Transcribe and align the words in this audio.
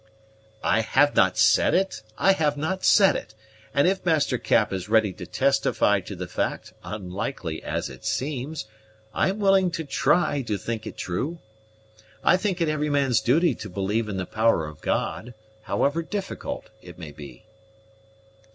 "I 0.63 0.79
have 0.81 1.15
not 1.15 1.37
said 1.37 1.75
it, 1.75 2.01
I 2.17 2.31
have 2.31 2.57
not 2.57 2.83
said 2.83 3.15
it; 3.15 3.35
and 3.71 3.87
if 3.87 4.03
Master 4.03 4.39
Cap 4.39 4.73
is 4.73 4.89
ready 4.89 5.13
to 5.13 5.27
testify 5.27 5.99
to 5.99 6.15
the 6.15 6.25
fact, 6.27 6.73
unlikely 6.83 7.61
as 7.61 7.87
it 7.87 8.03
seems, 8.03 8.65
I 9.13 9.29
am 9.29 9.37
willing 9.37 9.69
to 9.69 9.83
try 9.83 10.41
to 10.41 10.57
think 10.57 10.87
it 10.87 10.97
true. 10.97 11.37
I 12.23 12.35
think 12.35 12.61
it 12.61 12.67
every 12.67 12.89
man's 12.89 13.21
duty 13.21 13.53
to 13.53 13.69
believe 13.69 14.09
in 14.09 14.17
the 14.17 14.25
power 14.25 14.65
of 14.65 14.81
God, 14.81 15.35
however 15.61 16.01
difficult 16.01 16.71
it 16.81 16.97
may 16.97 17.11
be." 17.11 17.45